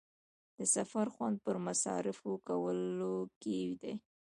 د 0.57 0.59
سفر 0.75 1.07
خوند 1.13 1.35
پر 1.45 1.55
مصارفو 1.67 2.31
کولو 2.47 3.15
کې 3.41 3.59
دی. 3.81 3.93